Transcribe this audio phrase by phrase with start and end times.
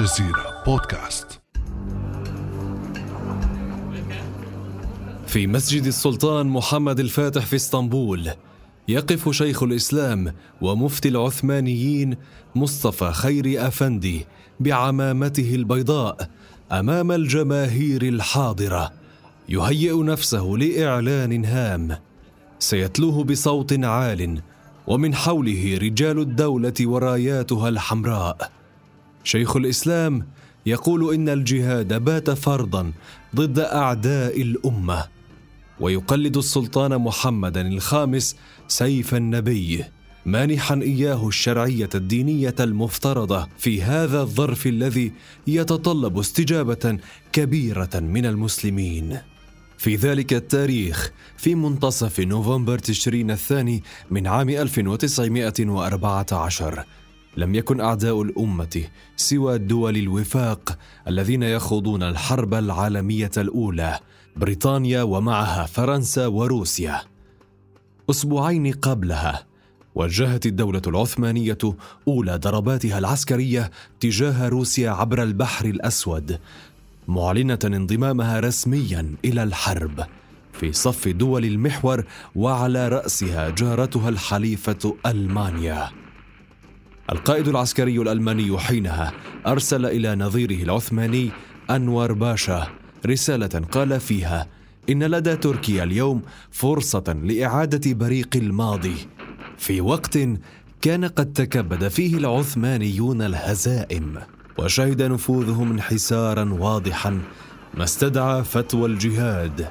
[0.00, 1.40] الجزيرة بودكاست.
[5.26, 8.30] في مسجد السلطان محمد الفاتح في اسطنبول
[8.88, 12.16] يقف شيخ الإسلام ومفتي العثمانيين
[12.54, 14.26] مصطفى خير أفندي
[14.60, 16.30] بعمامته البيضاء
[16.72, 18.92] أمام الجماهير الحاضرة
[19.48, 21.98] يهيئ نفسه لإعلان هام.
[22.58, 24.42] سيتلوه بصوت عال
[24.86, 28.59] ومن حوله رجال الدولة وراياتها الحمراء.
[29.24, 30.26] شيخ الإسلام
[30.66, 32.92] يقول إن الجهاد بات فرضا
[33.36, 35.06] ضد أعداء الأمة
[35.80, 38.36] ويقلد السلطان محمدا الخامس
[38.68, 39.84] سيف النبي
[40.26, 45.12] مانحا إياه الشرعية الدينية المفترضة في هذا الظرف الذي
[45.46, 46.98] يتطلب استجابة
[47.32, 49.18] كبيرة من المسلمين.
[49.78, 56.84] في ذلك التاريخ في منتصف نوفمبر تشرين الثاني من عام 1914
[57.36, 58.84] لم يكن أعداء الأمة
[59.16, 60.78] سوى دول الوفاق
[61.08, 63.98] الذين يخوضون الحرب العالمية الأولى
[64.36, 67.02] بريطانيا ومعها فرنسا وروسيا.
[68.10, 69.46] أسبوعين قبلها
[69.94, 71.58] وجهت الدولة العثمانية
[72.08, 76.38] أولى ضرباتها العسكرية تجاه روسيا عبر البحر الأسود
[77.08, 80.04] معلنة انضمامها رسميا إلى الحرب.
[80.52, 85.99] في صف دول المحور وعلى رأسها جارتها الحليفة ألمانيا.
[87.12, 89.12] القائد العسكري الألماني حينها
[89.46, 91.30] أرسل إلى نظيره العثماني
[91.70, 92.68] انور باشا
[93.06, 94.46] رسالة قال فيها
[94.90, 98.96] إن لدى تركيا اليوم فرصة لإعادة بريق الماضي.
[99.58, 100.18] في وقت
[100.82, 104.18] كان قد تكبد فيه العثمانيون الهزائم
[104.58, 107.20] وشهد نفوذهم انحسارا واضحا
[107.74, 109.68] ما استدعى فتوى الجهاد.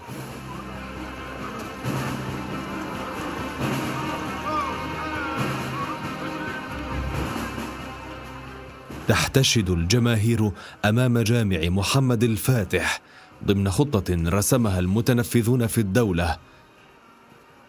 [9.09, 10.51] تحتشد الجماهير
[10.85, 13.01] أمام جامع محمد الفاتح
[13.45, 16.37] ضمن خطة رسمها المتنفذون في الدولة.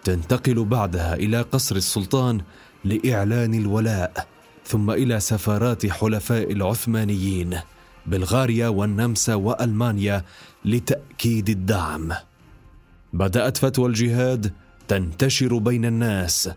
[0.04, 2.40] تنتقل بعدها إلى قصر السلطان
[2.84, 4.26] لإعلان الولاء
[4.64, 7.58] ثم إلى سفارات حلفاء العثمانيين
[8.06, 10.24] بلغاريا والنمسا وألمانيا
[10.64, 12.12] لتأكيد الدعم.
[13.12, 14.52] بدأت فتوى الجهاد
[14.88, 16.50] تنتشر بين الناس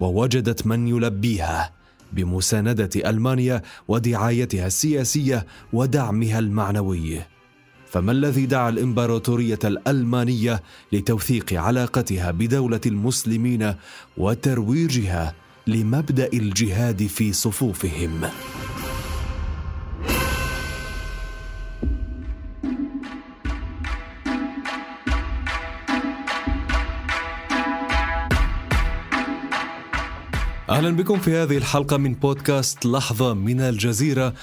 [0.00, 1.79] ووجدت من يلبيها.
[2.12, 7.20] بمساندة ألمانيا ودعايتها السياسية ودعمها المعنوي.
[7.90, 10.62] فما الذي دعا الإمبراطورية الألمانية
[10.92, 13.74] لتوثيق علاقتها بدولة المسلمين
[14.16, 15.34] وترويجها
[15.66, 18.20] لمبدأ الجهاد في صفوفهم؟
[30.70, 34.34] أهلا بكم في هذه الحلقة من بودكاست لحظة من الجزيرة.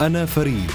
[0.00, 0.70] أنا فريد.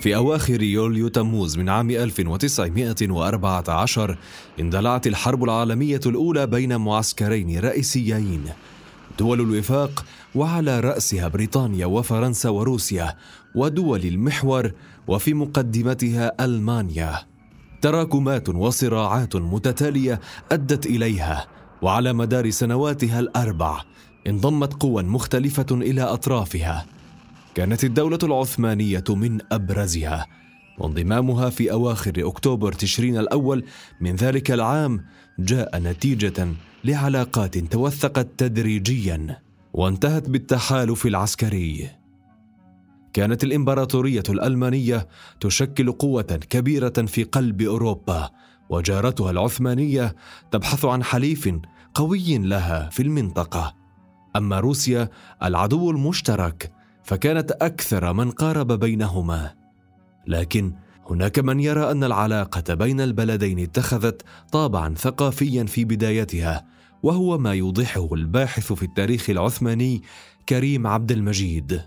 [0.00, 4.18] في أواخر يوليو تموز من عام 1914
[4.60, 8.44] اندلعت الحرب العالمية الأولى بين معسكرين رئيسيين.
[9.18, 10.04] دول الوفاق
[10.34, 13.16] وعلى رأسها بريطانيا وفرنسا وروسيا
[13.54, 14.72] ودول المحور
[15.08, 17.18] وفي مقدمتها ألمانيا.
[17.82, 20.20] تراكمات وصراعات متتالية
[20.52, 21.46] أدت إليها
[21.82, 23.80] وعلى مدار سنواتها الأربع
[24.26, 26.86] انضمت قوى مختلفة إلى أطرافها.
[27.54, 30.26] كانت الدولة العثمانية من أبرزها
[30.78, 33.64] وانضمامها في أواخر أكتوبر تشرين الأول
[34.00, 35.04] من ذلك العام
[35.38, 36.48] جاء نتيجة
[36.84, 39.40] لعلاقات توثقت تدريجيا
[39.72, 41.90] وانتهت بالتحالف العسكري.
[43.12, 45.08] كانت الإمبراطورية الألمانية
[45.40, 48.30] تشكل قوة كبيرة في قلب أوروبا
[48.68, 50.14] وجارتها العثمانية
[50.50, 51.50] تبحث عن حليف
[51.94, 53.74] قوي لها في المنطقة.
[54.36, 55.08] أما روسيا
[55.42, 56.72] العدو المشترك
[57.04, 59.54] فكانت أكثر من قارب بينهما.
[60.26, 60.74] لكن
[61.10, 64.22] هناك من يرى أن العلاقة بين البلدين اتخذت
[64.52, 66.66] طابعا ثقافيا في بدايتها
[67.02, 70.02] وهو ما يوضحه الباحث في التاريخ العثماني
[70.48, 71.80] كريم عبد المجيد.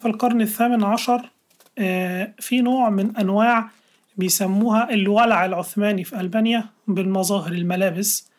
[0.00, 1.30] في القرن الثامن عشر
[1.78, 3.70] آه، في نوع من أنواع
[4.16, 8.30] بيسموها الولع العثماني في ألبانيا بالمظاهر الملابس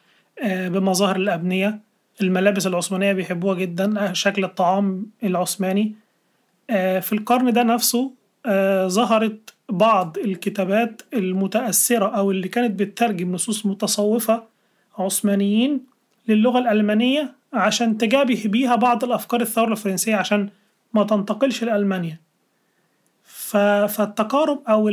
[0.43, 1.79] آه، بمظاهر الأبنية.
[2.21, 5.95] الملابس العثمانية بيحبوها جدا آه، شكل الطعام العثماني.
[7.01, 8.11] في القرن ده نفسه
[8.87, 14.43] ظهرت بعض الكتابات المتأثرة أو اللي كانت بتترجم نصوص متصوفة
[14.97, 15.81] عثمانيين
[16.27, 20.49] للغة الألمانية عشان تجابه بيها بعض الأفكار الثورة الفرنسية عشان
[20.93, 22.19] ما تنتقلش لألمانيا.
[23.23, 24.89] فالتقارب أو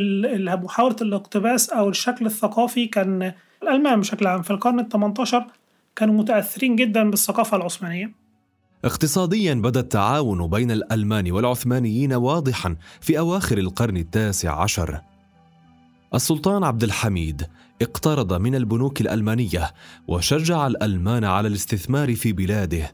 [0.57, 3.33] محاولة الاقتباس أو الشكل الثقافي كان
[3.63, 5.47] الألمان بشكل عام في القرن الثمنتاشر
[5.97, 8.18] كانوا متأثرين جدا بالثقافة العثمانية.
[8.85, 15.01] اقتصاديا بدأ التعاون بين الألمان والعثمانيين واضحا في أواخر القرن التاسع عشر.
[16.15, 17.47] السلطان عبد الحميد
[17.83, 19.75] اقترض من البنوك الألمانية
[20.09, 22.93] وشجع الألمان على الاستثمار في بلاده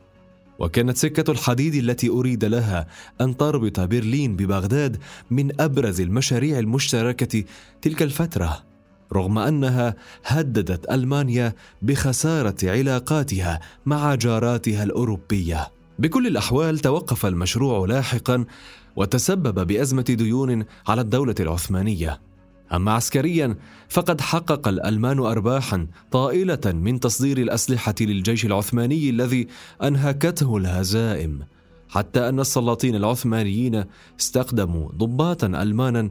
[0.59, 2.87] وكانت سكة الحديد التي أريد لها
[3.21, 4.97] أن تربط برلين ببغداد
[5.31, 7.45] من أبرز المشاريع المشتركة
[7.83, 8.74] تلك الفترة.
[9.15, 15.69] رغم أنها هددت ألمانيا بخسارة علاقاتها مع جاراتها الأوروبية.
[15.99, 18.45] بكل الأحوال توقف المشروع لاحقا
[18.97, 22.21] وتسبب بأزمة ديون على الدولة العثمانية.
[22.73, 23.57] أما عسكريا
[23.89, 29.49] فقد حقق الألمان أرباحا طائلة من تصدير الأسلحة للجيش العثماني الذي
[29.83, 31.41] أنهكته الهزائم
[31.89, 33.85] حتى أن السلاطين العثمانيين
[34.21, 36.11] استخدموا ضباطا ألمانا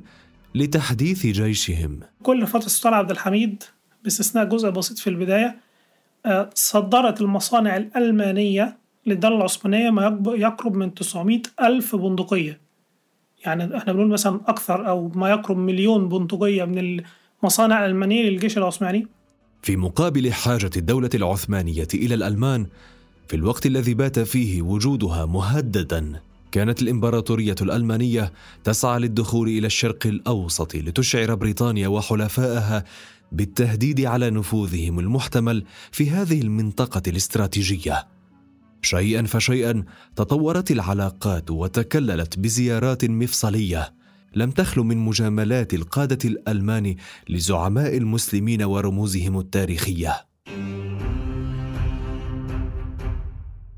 [0.56, 2.00] لتحديث جيشهم.
[2.24, 3.64] كل فترة السلطان عبد الحميد
[4.04, 5.58] باستثناء جزء بسيط في البداية
[6.26, 12.60] آه، صدرت المصانع الألمانية للدولة العثمانية ما يقرب من 900 ألف بندقية.
[13.46, 17.04] يعني إحنا بنقول مثلا أكثر أو ما يقرب مليون بندقية من
[17.44, 19.08] المصانع الألمانية للجيش العثماني.
[19.62, 22.68] في مقابل حاجة الدولة العثمانية إلى الألمان
[23.28, 26.22] في الوقت الذي بات فيه وجودها مهددا.
[26.54, 28.34] كانت الإمبراطورية الألمانية
[28.64, 32.84] تسعى للدخول إلى الشرق الأوسط لتشعر بريطانيا وحلفائها
[33.32, 38.08] بالتهديد على نفوذهم المحتمل في هذه المنطقة الاستراتيجية.
[38.82, 39.84] شيئا فشيئا
[40.16, 43.94] تطورت العلاقات وتكللت بزيارات مفصلية.
[44.36, 46.96] لم تخلو من مجاملات القادة الألمان
[47.30, 50.26] لزعماء المسلمين ورموزهم التاريخية.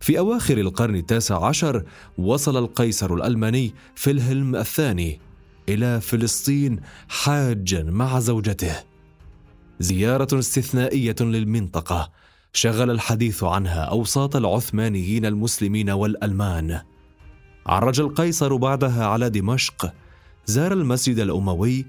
[0.05, 1.83] في أواخر القرن التاسع عشر
[2.17, 5.19] وصل القيصر الألماني فيلهلم الثاني
[5.69, 8.75] إلى فلسطين حاجا مع زوجته.
[9.79, 12.11] زيارة استثنائية للمنطقة
[12.53, 16.81] شغل الحديث عنها أوساط العثمانيين المسلمين والألمان.
[17.65, 19.93] عرج القيصر بعدها على دمشق
[20.45, 21.85] زار المسجد الأموي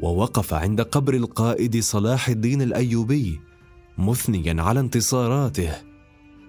[0.00, 3.40] ووقف عند قبر القائد صلاح الدين الأيوبي
[3.98, 5.89] مثنيا على انتصاراته.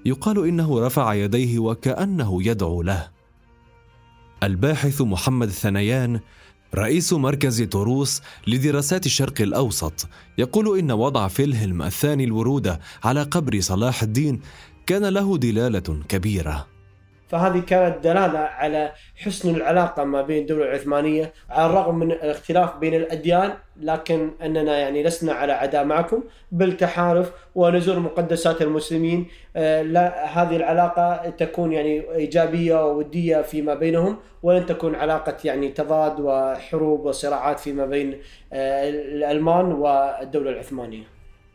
[0.06, 3.08] يقال إنه رفع يديه وكأنه يدعو له.
[4.44, 6.20] الباحث محمد ثنيان
[6.76, 10.08] رئيس مركز طروس لدراسات الشرق الأوسط
[10.38, 14.42] يقول إن وضع فيلهلم الثاني الورود على قبر صلاح الدين
[14.86, 16.71] كان له دلالة كبيرة.
[17.32, 22.94] فهذه كانت دلالة على حسن العلاقة ما بين الدولة العثمانية على الرغم من الاختلاف بين
[22.94, 29.28] الأديان لكن أننا يعني لسنا على عداء معكم بالتحالف ونزور مقدسات المسلمين.
[29.56, 36.20] آه، لا هذه العلاقة تكون يعني إيجابية وودية فيما بينهم ولن تكون علاقة يعني تضاد
[36.20, 38.18] وحروب وصراعات فيما بين
[38.54, 41.04] آه، الألمان والدولة العثمانية.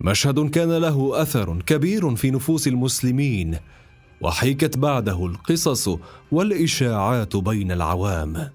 [0.00, 3.58] مشهد كان له أثر كبير في نفوس المسلمين.
[4.20, 5.98] وحيكت بعده القصص
[6.32, 8.50] والإشاعات بين العوام.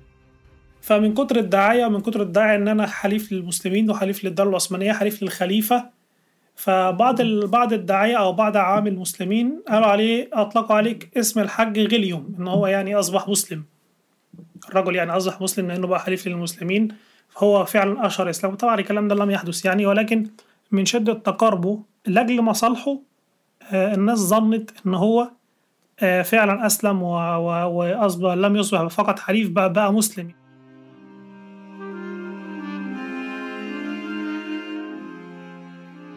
[0.82, 5.90] فمن كتر الدعاية ومن كتر الدعاية إن أنا حليف للمسلمين وحليف للدولة العثمانية حليف للخليفة
[6.56, 12.48] فبعض بعض الدعاية أو بعض عوام المسلمين قالوا عليه أطلقوا عليك اسم الحج غليوم إن
[12.48, 13.64] هو يعني أصبح مسلم.
[14.70, 16.88] الرجل يعني أصبح مسلم لأنه بقى حليف للمسلمين
[17.30, 20.28] فهو فعلا أشهر إسلام طبعا الكلام ده لم يحدث يعني ولكن
[20.72, 23.00] من شدة تقاربه لأجل مصالحه
[23.72, 25.32] آه، الناس ظنت إن هو
[26.02, 30.32] فعلا أسلم وأصبح لم يصبح فقط حليف بقى, بقى مسلم.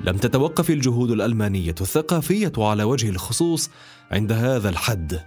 [0.04, 3.70] لم تتوقف الجهود الألمانية الثقافية على وجه الخصوص
[4.10, 5.20] عند هذا الحد.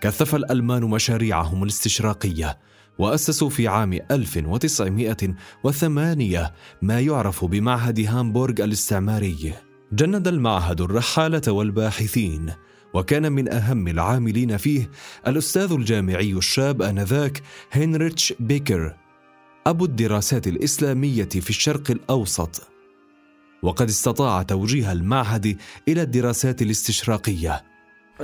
[0.00, 2.58] كثف الألمان مشاريعهم الاستشراقية
[2.98, 9.52] وأسسوا في عام 1908 ما يعرف بمعهد هامبورغ الاستعماري.
[9.92, 12.52] جند المعهد الرحالة والباحثين
[12.96, 14.90] وكان من أهم العاملين فيه
[15.26, 18.94] الأستاذ الجامعي الشاب آنذاك هنريتش بيكر
[19.66, 22.68] أبو الدراسات الإسلامية في الشرق الأوسط.
[23.62, 25.56] وقد استطاع توجيه المعهد
[25.88, 27.62] إلى الدراسات الاستشراقية.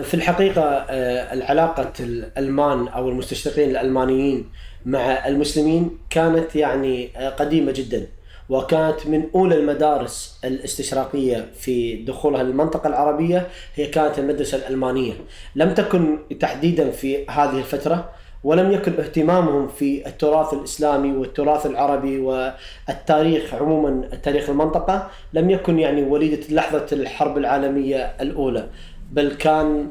[0.02, 4.50] في الحقيقة آه، العلاقة الألمان أو المستشرقين الألمانيين
[4.86, 8.06] مع المسلمين كانت يعني آه، قديمة جدا.
[8.48, 15.12] وكانت من أولى المدارس الاستشراقية في دخولها للمنطقة العربية هي كانت المدرسة الألمانية.
[15.56, 18.10] لم تكن تحديدا في هذه الفترة
[18.44, 26.02] ولم يكن اهتمامهم في التراث الإسلامي والتراث العربي والتاريخ عموما تاريخ المنطقة لم يكن يعني
[26.02, 28.68] وليدة لحظة الحرب العالمية الأولى.
[29.12, 29.88] بل كان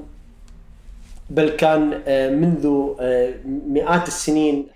[1.29, 4.67] بل كان آه، منذ آه، مئات السنين.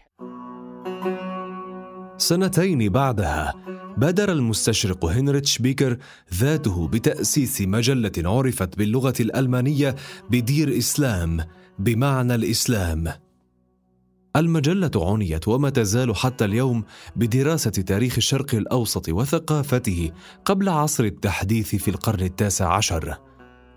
[2.18, 3.54] سنتين بعدها
[3.98, 5.98] بادر المستشرق هنريتش بيكر
[6.34, 9.96] ذاته بتأسيس مجلة عرفت باللغة الألمانية
[10.30, 11.46] بدير إسلام
[11.80, 13.08] بمعنى الإسلام.
[14.36, 16.84] المجلة عنيت وما تزال حتى اليوم
[17.16, 20.12] بدراسة تاريخ الشرق الأوسط وثقافته
[20.46, 23.18] قبل عصر التحديث في القرن التاسع عشر.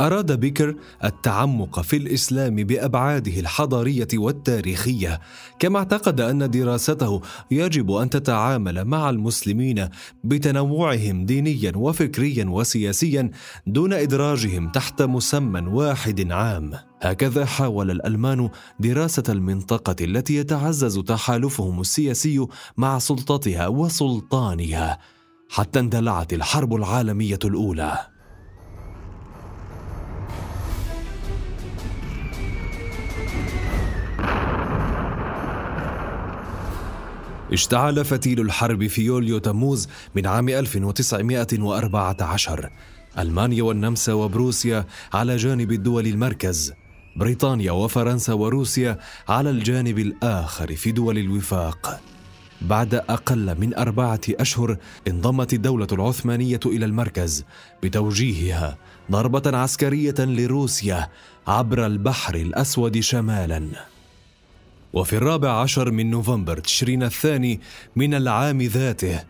[0.00, 5.20] أراد بيكر التعمق في الإسلام بأبعاده الحضارية والتاريخية،
[5.58, 9.88] كما اعتقد أن دراسته يجب أن تتعامل مع المسلمين
[10.24, 13.30] بتنوعهم دينيا وفكريا وسياسيا
[13.66, 16.70] دون إدراجهم تحت مسمى واحد عام.
[17.02, 18.50] هكذا حاول الألمان
[18.80, 24.98] دراسة المنطقة التي يتعزز تحالفهم السياسي مع سلطتها وسلطانها،
[25.50, 28.17] حتى اندلعت الحرب العالمية الأولى.
[37.52, 42.70] اشتعل فتيل الحرب في يوليو تموز من عام 1914
[43.18, 46.72] ألمانيا والنمسا وبروسيا على جانب الدول المركز
[47.16, 52.00] بريطانيا وفرنسا وروسيا على الجانب الآخر في دول الوفاق.
[52.60, 54.76] بعد أقل من أربعة أشهر
[55.08, 57.44] انضمت الدولة العثمانية إلى المركز
[57.82, 58.78] بتوجيهها
[59.10, 61.08] ضربة عسكرية لروسيا
[61.46, 63.97] عبر البحر الأسود شمالاً.
[64.92, 67.60] وفي الرابع عشر من نوفمبر تشرين الثاني
[67.96, 69.24] من العام ذاته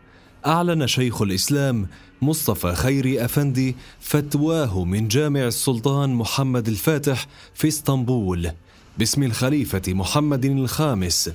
[0.46, 1.86] أعلن شيخ الإسلام
[2.22, 8.50] مصطفى خيري أفندي فتواه من جامع السلطان محمد الفاتح في إسطنبول
[8.98, 11.30] باسم الخليفة محمد الخامس.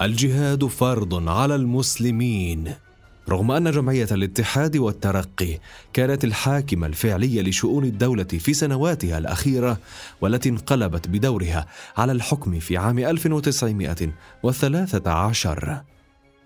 [0.00, 2.85] الجهاد فرض على المسلمين.
[3.28, 5.58] رغم أن جمعية الاتحاد والترقي
[5.92, 9.78] كانت الحاكمة الفعلية لشؤون الدولة في سنواتها الأخيرة
[10.20, 11.66] والتي انقلبت بدورها
[11.96, 15.82] على الحكم في عام 1913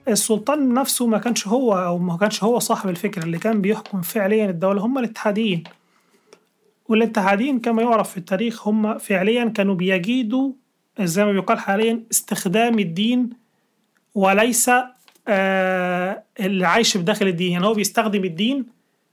[0.08, 4.50] السلطان نفسه ما كانش هو أو ما كانش هو صاحب الفكرة اللي كان بيحكم فعليا
[4.50, 5.64] الدولة هم الاتحاديين.
[6.88, 10.52] والاتحاديين كما يعرف في التاريخ هم فعليا كانوا بيجيدوا
[11.00, 13.30] زي ما بيقال حاليا استخدام الدين
[14.14, 14.70] وليس
[16.40, 18.66] اللي عايش بداخل الدين يعني هو بيستخدم الدين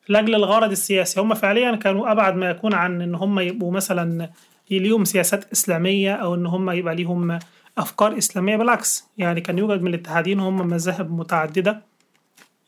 [0.10, 1.22] لأجل الغرض السياسي.
[1.22, 4.30] هم فعليا كانوا أبعد ما يكون عن إن هم يبقوا مثلا
[4.72, 7.40] ليهم سياسات إسلامية أو إن هم يبقى ليهم
[7.78, 8.58] أفكار إسلامية.
[8.58, 11.82] بالعكس يعني كان يوجد من الاتحادين هم مذاهب متعددة.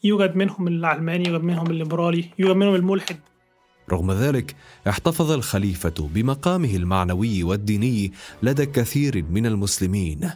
[0.04, 3.20] يوجد منهم العلماني يوجد منهم الليبرالي يوجد منهم الملحد.
[3.92, 4.56] رغم ذلك
[4.88, 8.12] احتفظ الخليفة بمقامه المعنوي والديني
[8.44, 10.30] لدى كثير من المسلمين.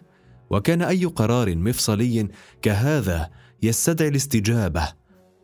[0.54, 2.28] وكان أي قرار مفصلي
[2.62, 3.30] كهذا
[3.64, 4.94] يستدعي الاستجابة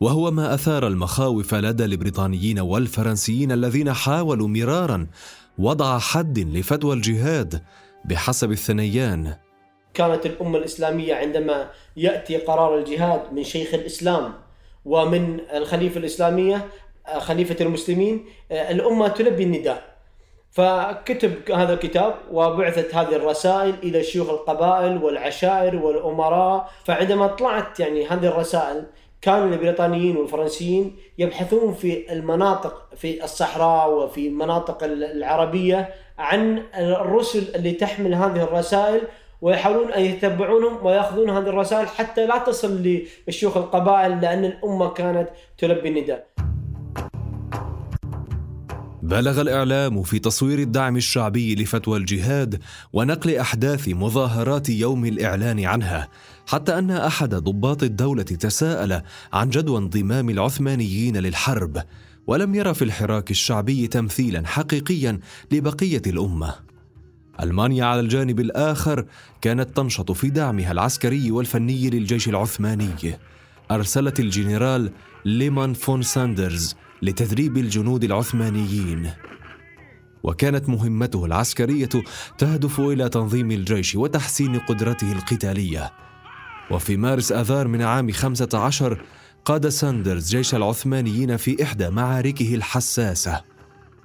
[0.01, 5.07] وهو ما أثار المخاوف لدى البريطانيين والفرنسيين الذين حاولوا مرارا
[5.57, 7.63] وضع حد لفتوى الجهاد
[8.05, 9.35] بحسب الثنيان.
[9.93, 14.33] كانت الأمة الإسلامية عندما يأتي قرار الجهاد من شيخ الإسلام
[14.85, 16.67] ومن الخليفة الإسلامية
[17.17, 19.88] خليفة المسلمين الأمة تلبي النداء.
[20.51, 28.27] فكتب هذا الكتاب وبعثت هذه الرسائل إلى شيوخ القبائل والعشائر والأمراء فعندما طلعت يعني هذه
[28.27, 28.85] الرسائل
[29.21, 38.15] كان البريطانيين والفرنسيين يبحثون في المناطق في الصحراء وفي المناطق العربية عن الرسل اللي تحمل
[38.15, 39.01] هذه الرسائل
[39.41, 45.89] ويحاولون أن يتبعونهم ويأخذون هذه الرسائل حتى لا تصل لشيوخ القبائل لأن الأمة كانت تلبي
[45.89, 46.48] النداء.
[49.09, 52.61] بلغ الإعلام في تصوير الدعم الشعبي لفتوى الجهاد
[52.93, 56.09] ونقل أحداث مظاهرات يوم الإعلان عنها
[56.47, 59.01] حتى أن أحد ضباط الدولة تساءل
[59.33, 61.83] عن جدوى انضمام العثمانيين للحرب
[62.27, 65.19] ولم ير في الحراك الشعبي تمثيلا حقيقيا
[65.51, 66.55] لبقية الأمة.
[67.41, 69.05] ألمانيا على الجانب الآخر
[69.41, 73.19] كانت تنشط في دعمها العسكري والفني للجيش العثماني.
[73.71, 74.91] أرسلت الجنرال
[75.25, 79.11] ليمان فون ساندرز لتدريب الجنود العثمانيين.
[80.23, 81.89] وكانت مهمته العسكرية
[82.37, 85.93] تهدف إلى تنظيم الجيش وتحسين قدرته القتالية.
[86.71, 89.01] وفي مارس آذار من عام 15
[89.45, 93.41] قاد ساندرز جيش العثمانيين في إحدى معاركه الحساسة.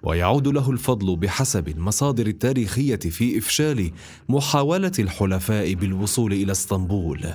[0.03, 3.93] ويعود له الفضل بحسب المصادر التاريخية في إفشال
[4.29, 7.35] محاولة الحلفاء بالوصول إلى إسطنبول.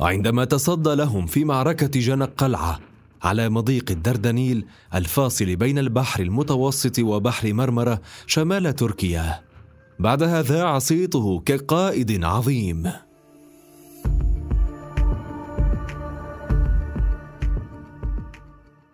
[0.00, 2.89] عندما تصدى لهم في معركة جنق قلعة
[3.22, 9.40] على مضيق الدردنيل الفاصل بين البحر المتوسط وبحر مرمرة شمال تركيا.
[9.98, 12.92] بعدها ذاع صيته كقائد عظيم.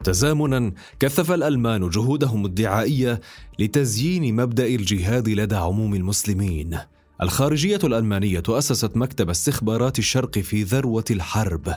[0.04, 3.20] تزامنا كثف الألمان جهودهم الدعائية
[3.58, 6.78] لتزيين مبدأ الجهاد لدى عموم المسلمين.
[7.22, 11.74] الخارجية الألمانية أسست مكتب استخبارات الشرق في ذروة الحرب.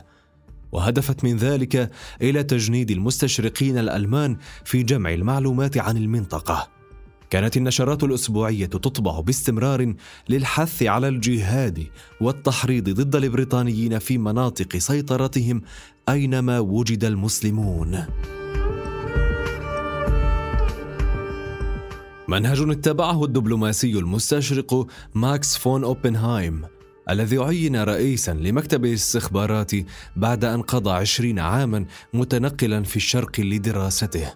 [0.72, 6.68] وهدفت من ذلك إلى تجنيد المستشرقين الألمان في جمع المعلومات عن المنطقة.
[7.30, 9.94] كانت النشرات الأسبوعية تطبع باستمرار
[10.30, 11.88] للحث على الجهاد
[12.22, 15.62] والتحريض ضد البريطانيين في مناطق سيطرتهم
[16.10, 18.06] أينما وجد المسلمون.
[22.28, 26.79] منهج اتبعه الدبلوماسي المستشرق ماكس فون أوبنهايم.
[27.10, 29.72] الذي عين رئيسا لمكتب الاستخبارات
[30.16, 34.34] بعد أن قضى عشرين عاما متنقلا في الشرق لدراسته.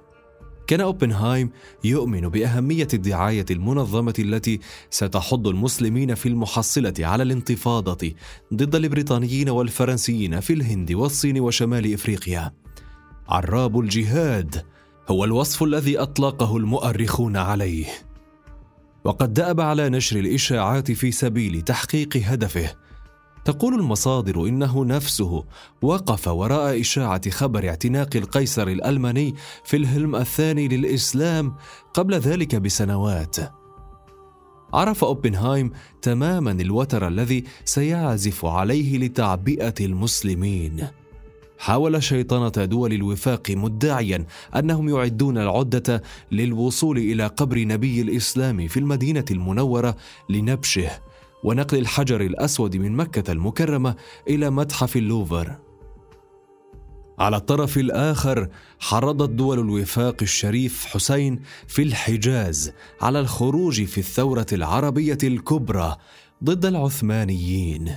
[0.68, 1.50] كان أوبنهايم
[1.84, 8.12] يؤمن بأهمية الدعاية المنظمة التي ستحض المسلمين في المحصلة على الانتفاضة
[8.54, 12.54] ضد البريطانيين والفرنسيين في الهند والصين وشمال إفريقيا.
[13.30, 14.66] عراب الجهاد
[15.08, 17.86] هو الوصف الذي أطلقه المؤرخون عليه.
[19.04, 22.76] وقد دأب على نشر الإشاعات في سبيل تحقيق هدفه.
[23.46, 25.44] تقول المصادر إنه نفسه
[25.82, 31.56] وقف وراء إشاعة خبر اعتناق القيصر الألماني في الهلم الثاني للإسلام
[31.94, 33.36] قبل ذلك بسنوات.
[34.74, 40.88] عرف أوبنهايم تماما الوتر الذي سيعزف عليه لتعبئة المسلمين.
[41.58, 49.26] حاول شيطنه دول الوفاق مدعيا أنهم يعدون العدة للوصول إلى قبر نبي الإسلام في المدينة
[49.32, 49.96] المنورة
[50.30, 50.90] لنبشه
[51.44, 53.96] ونقل الحجر الأسود من مكة المكرمة
[54.28, 55.56] إلى متحف اللوفر.
[57.20, 65.18] على الطرف الآخر حرضت دول الوفاق الشريف حسين في الحجاز على الخروج في الثورة العربية
[65.24, 65.96] الكبرى
[66.44, 67.96] ضد العثمانيين.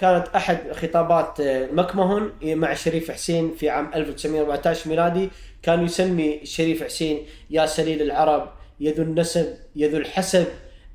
[0.00, 1.40] كانت أحد خطابات
[1.72, 5.30] مكمهون مع الشريف حسين في عام 1914 ميلادي.
[5.62, 8.48] كان يسمي الشريف حسين يا سليل العرب
[8.80, 10.46] يا ذو النسب يا ذو الحسب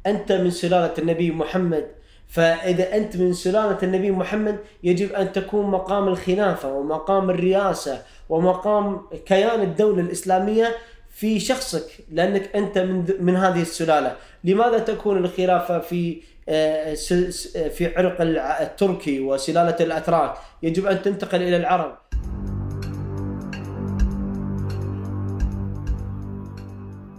[0.05, 1.87] أنت من سلالة النبي محمد.
[2.27, 9.61] فإذا أنت من سلالة النبي محمد يجب أن تكون مقام الخلافة ومقام الرئاسة ومقام كيان
[9.61, 10.75] الدولة الإسلامية
[11.09, 14.15] في شخصك لأنك أنت من, من هذه السلالة.
[14.43, 18.21] لماذا تكون الخلافة في آه، في عرق
[18.61, 21.97] التركي وسلالة الأتراك يجب أن تنتقل إلى العرب.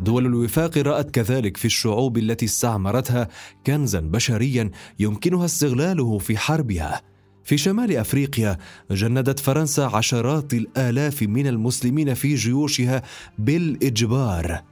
[0.00, 3.28] دول الوفاق رأت كذلك في الشعوب التي استعمرتها
[3.66, 7.02] كنزا بشريا يمكنها استغلاله في حربها.
[7.44, 8.58] في شمال أفريقيا
[8.90, 13.02] جندت فرنسا عشرات الآلاف من المسلمين في جيوشها
[13.38, 14.62] بالإجبار.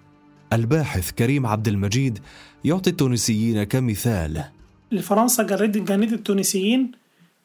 [0.53, 2.19] الباحث كريم عبد المجيد
[2.65, 4.45] يعطي التونسيين كمثال.
[5.03, 6.93] فرنسا جندت جندت التونسيين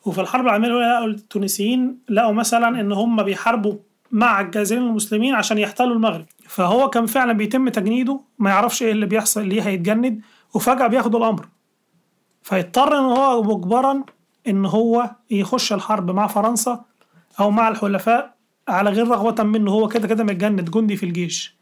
[0.06, 3.76] وفي الحرب العالمية الأولى لقوا التونسيين لقوا مثلا إن هم بيحاربوا
[4.12, 6.26] مع الجزائريين المسلمين عشان يحتلوا المغرب.
[6.48, 10.22] فهو كان فعلا بيتم تجنيده ما يعرفش إيه اللي بيحصل ليه هيتجند
[10.54, 11.48] وفجأة بياخدوا الأمر.
[12.44, 14.04] فيضطر إن هو مجبرا
[14.48, 16.86] إن هو يخش الحرب مع فرنسا
[17.40, 18.36] أو مع الحلفاء
[18.68, 19.72] على غير رغبة منه.
[19.72, 21.59] هو كده كده متجند جندي في الجيش.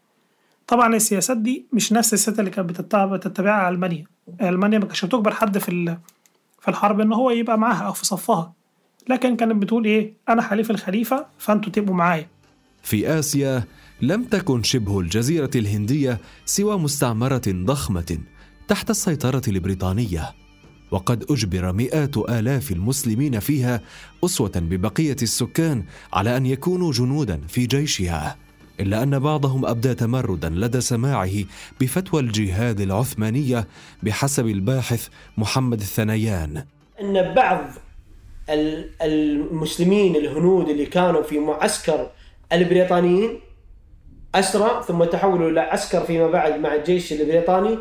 [0.68, 4.04] طبعا السياسات دي مش نفس السياسات اللي كانت بتتبعها ألمانيا.
[4.42, 5.96] ألمانيا ما كانتش بتجبر حد في
[6.60, 8.52] في الحرب إن هو يبقى معاها أو في صفها.
[9.08, 12.26] لكن كانت بتقول إيه؟ أنا حليف الخليفة فأنتوا تبقوا معايا.
[12.82, 13.64] في آسيا
[14.02, 18.18] لم تكن شبه الجزيرة الهندية سوى مستعمرة ضخمة
[18.68, 20.34] تحت السيطرة البريطانية.
[20.90, 23.80] وقد أجبر مئات آلاف المسلمين فيها
[24.24, 28.36] أسوة ببقية السكان على أن يكونوا جنودا في جيشها.
[28.80, 31.44] إلا أن بعضهم أبدى تمردا لدى سماعه
[31.80, 33.66] بفتوى الجهاد العثمانية
[34.02, 36.64] بحسب الباحث محمد الثنيان.
[37.00, 37.60] أن بعض
[39.02, 42.10] المسلمين الهنود اللي كانوا في معسكر
[42.52, 43.40] البريطانيين
[44.34, 47.78] أسرى ثم تحولوا إلى عسكر فيما بعد مع الجيش البريطاني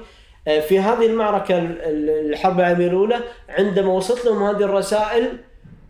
[0.47, 5.37] آه، في هذه المعركة الحرب العالمية الأولى عندما وصلت لهم هذه الرسائل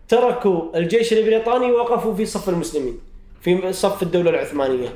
[0.08, 3.07] تركوا الجيش البريطاني ووقفوا في صف المسلمين.
[3.48, 4.90] في صف الدولة العثمانية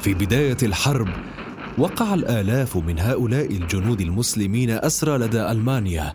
[0.00, 1.08] في بداية الحرب
[1.78, 6.14] وقع الآلاف من هؤلاء الجنود المسلمين أسرى لدى ألمانيا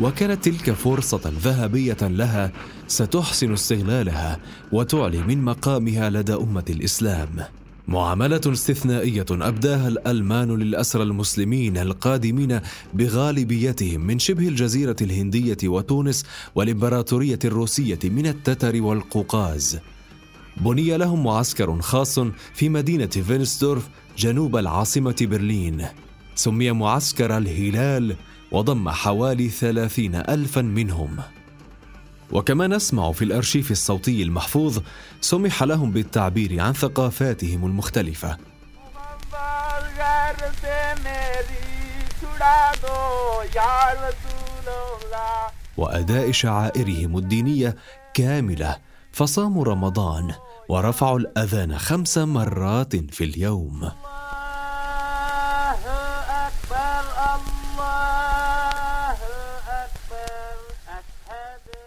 [0.00, 2.50] وكانت تلك فرصة ذهبية لها
[2.86, 4.38] ستحسن استغلالها
[4.72, 7.28] وتعلي من مقامها لدى أمة الإسلام.
[7.88, 12.60] معاملة استثنائية أبداها الألمان للأسرى المسلمين القادمين
[12.94, 19.78] بغالبيتهم من شبه الجزيرة الهندية وتونس والإمبراطورية الروسية من التتر والقوقاز.
[20.56, 22.18] بني لهم معسكر خاص
[22.54, 25.86] في مدينة فينستورف جنوب العاصمة برلين.
[26.34, 28.16] سمي معسكر الهلال
[28.52, 31.16] وضم حوالي ثلاثين ألفا منهم
[32.34, 34.78] وكما نسمع في الأرشيف الصوتي المحفوظ
[35.20, 38.38] سمح لهم بالتعبير عن ثقافاتهم المختلفة.
[45.76, 47.76] وأداء شعائرهم الدينية
[48.14, 48.76] كاملة
[49.12, 50.34] فصاموا رمضان
[50.68, 53.90] ورفعوا الأذان خمس مرات في اليوم.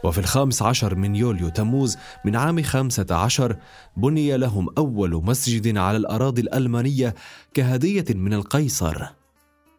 [0.07, 3.57] وفي الخامس عشر من يوليو تموز من عام خمسة عشر
[3.97, 7.15] بني لهم أول مسجد على الأراضي الألمانية
[7.53, 9.05] كهدية من القيصر.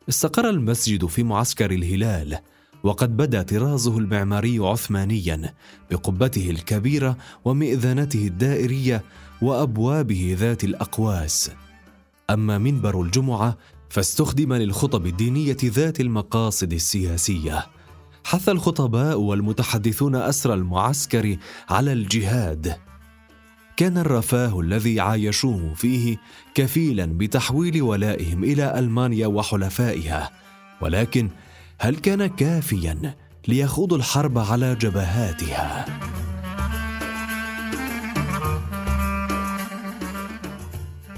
[0.09, 2.39] استقر المسجد في معسكر الهلال
[2.85, 5.55] وقد بدأ طرازه المعماري عثمانيا
[5.91, 9.05] بقبته الكبيرة ومئذنته الدائرية
[9.43, 11.51] وأبوابه ذات الأقواس.
[12.31, 13.59] أما منبر الجمعة
[13.91, 17.78] فاستخدم للخطب الدينية ذات المقاصد السياسية.
[18.29, 21.37] حث الخطباء والمتحدثون اسرى المعسكر
[21.71, 22.77] على الجهاد.
[23.77, 26.17] كان الرفاه الذي عايشوه فيه
[26.55, 30.31] كفيلا بتحويل ولائهم إلى ألمانيا وحلفائها.
[30.81, 31.31] ولكن
[31.79, 33.15] هل كان كافيا
[33.49, 35.85] ليخوضوا الحرب على جبهاتها؟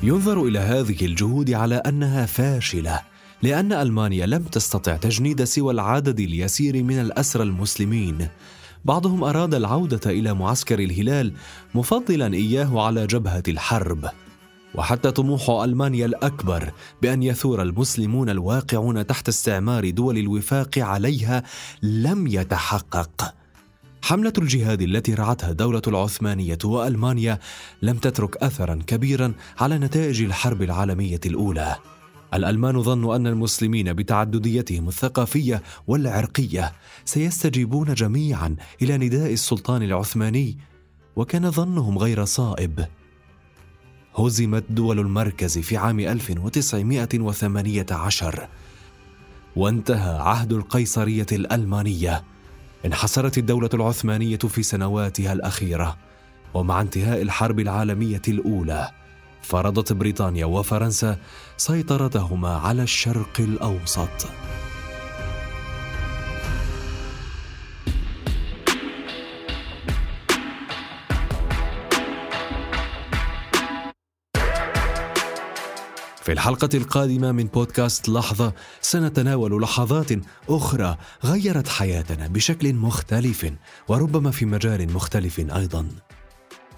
[0.02, 3.09] ينظر إلى هذه الجهود على أنها فاشلة
[3.42, 8.28] لأن ألمانيا لم تستطع تجنيد سوى العدد اليسير من الأسرى المسلمين.
[8.84, 11.32] بعضهم أراد العودة إلى معسكر الهلال
[11.74, 14.10] مفضلا إياه على جبهة الحرب.
[14.74, 16.72] وحتى طموح ألمانيا الأكبر
[17.02, 21.42] بأن يثور المسلمون الواقعون تحت استعمار دول الوفاق عليها
[21.82, 23.34] لم يتحقق.
[24.02, 27.38] حملة الجهاد التي رعتها الدولة العثمانية وألمانيا
[27.82, 31.76] لم تترك أثرا كبيرا على نتائج الحرب العالمية الأولى.
[32.34, 36.72] الألمان ظنوا أن المسلمين بتعدديتهم الثقافية والعرقية
[37.04, 40.58] سيستجيبون جميعا إلى نداء السلطان العثماني
[41.16, 42.86] وكان ظنهم غير صائب.
[44.16, 48.48] هزمت دول المركز في عام 1918
[49.56, 52.24] وانتهى عهد القيصرية الألمانية.
[52.86, 55.96] انحسرت الدولة العثمانية في سنواتها الأخيرة
[56.54, 58.90] ومع انتهاء الحرب العالمية الأولى
[59.42, 61.16] فرضت بريطانيا وفرنسا
[61.60, 64.08] سيطرتهما على الشرق الأوسط
[76.22, 80.08] في الحلقة القادمة من بودكاست لحظة سنتناول لحظات
[80.48, 83.52] أخرى غيرت حياتنا بشكل مختلف
[83.88, 85.88] وربما في مجال مختلف أيضاً.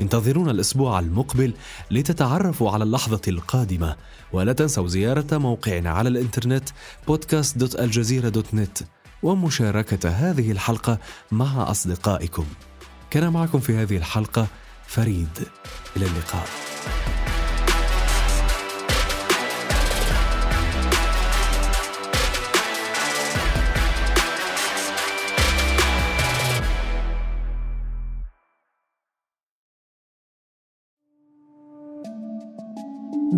[0.02, 1.54] انتظرونا الأسبوع المقبل
[1.90, 3.96] لتتعرفوا على اللحظة القادمة.
[4.32, 6.68] ولا تنسوا زيارة موقعنا على الإنترنت
[7.10, 8.84] podcast.aljazeera.net
[9.22, 10.98] ومشاركة هذه الحلقة
[11.32, 12.44] مع أصدقائكم.
[13.10, 14.46] كان معكم في هذه الحلقة
[14.86, 15.38] فريد.
[15.96, 16.46] إلى اللقاء.